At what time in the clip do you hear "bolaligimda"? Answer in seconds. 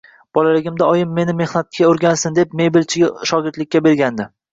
0.35-0.85